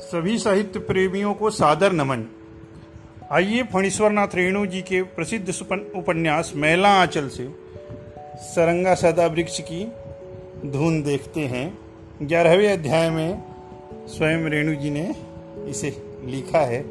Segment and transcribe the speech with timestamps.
[0.00, 2.24] सभी साहित्य प्रेमियों को सादर नमन।
[3.32, 5.48] आइए फणीश्वरनाथ रेणु जी के प्रसिद्ध
[5.96, 7.48] उपन्यास महिला आंचल से
[8.36, 9.84] सरंगा सदा वृक्ष की
[10.70, 11.78] धुन देखते हैं।
[12.22, 13.42] ग्यारहवें अध्याय में
[14.06, 15.14] स्वयं रेणु जी ने
[15.68, 16.82] इसे लिखा है।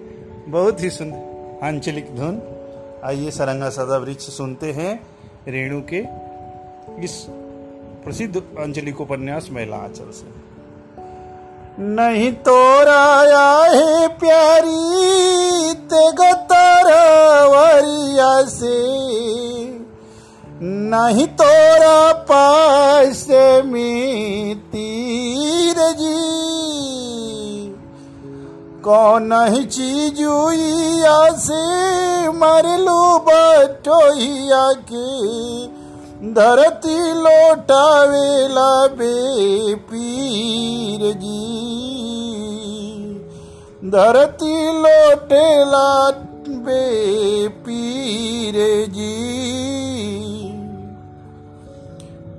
[0.47, 2.41] बहुत ही सुंदर आंचलिक धुन।
[3.03, 5.07] आइए सरंगा सदा वृक्ष सुनते हैं
[5.47, 6.03] रेणु के
[7.03, 7.25] इस
[8.03, 10.48] प्रसिद्ध आंचलिक उपन्यास महिला आंचल से।
[11.81, 18.99] नहीं तोराया है प्यारी ते तरवरिया से।
[20.63, 23.27] नहीं तोरा पास
[23.65, 27.73] में तीर जी।
[28.83, 29.29] कौन
[29.65, 30.21] चीज़
[31.35, 35.77] से मर लू बटोहिया के।
[36.33, 41.58] धरती लोटावेला बे पीर जी।
[43.89, 46.11] धरती लोटेला
[46.49, 48.53] बे पीर
[48.89, 49.39] जी।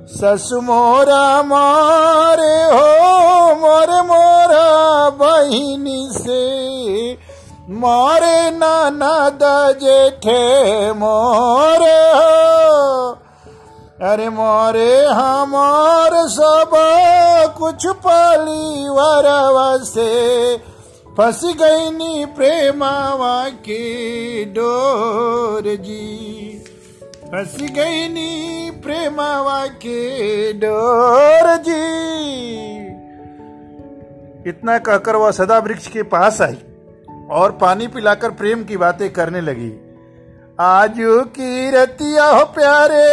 [0.09, 3.11] सस मोरा मारे हो,
[3.55, 6.51] मोरे मोरा बहिनी से।
[7.71, 9.31] मारे नाना
[9.73, 13.11] जेठे मोरे हो।
[14.11, 16.71] अरे मोरे, हमार सब
[17.59, 20.70] कुछ पाली वरवा से।
[21.21, 26.65] फंस गई नी प्रेमावा के डोर जी।
[27.25, 31.83] फंस गई नी प्रेमावा के डोर जी।
[34.51, 36.59] इतना कहकर वह सदा वृक्ष के पास आई
[37.31, 39.73] और पानी पिलाकर प्रेम की बातें करने लगी।
[40.61, 43.05] आजू की रतिया हो प्यारे,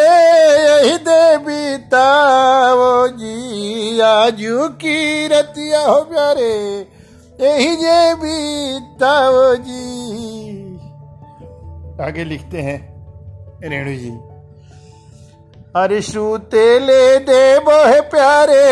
[0.64, 6.97] यही देवी ताओ जी। आजू की रतिया हो प्यारे
[7.42, 9.84] यही देवी ताओ जी।
[12.02, 12.80] आगे लिखते हैं,
[13.70, 14.12] रेणु जी।
[15.76, 18.66] अरे श्रुते ले दे बोहे प्यारे,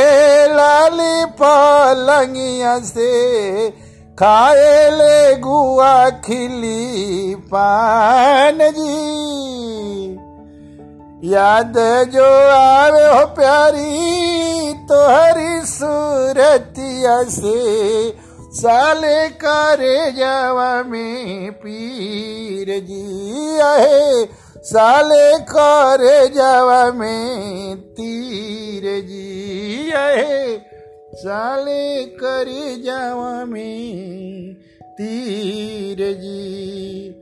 [0.53, 3.69] लाली पलंगिया से
[4.19, 9.25] खाए ले गुआ खिली पान जी।
[11.33, 11.73] याद
[12.13, 18.24] जो आवे हो प्यारी तो हरी सूरतिया से
[18.55, 24.25] साले करे जावा में पीर जी आहे।
[24.63, 30.57] साले करे जावा में तीर जी आहे।
[31.13, 32.45] साले कर
[32.85, 37.15] जावा में तीर जी।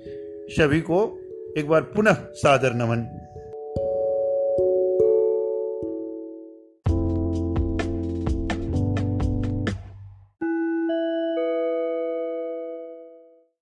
[0.50, 1.20] सभी को
[1.58, 3.23] एक बार पुनः सादर नमन।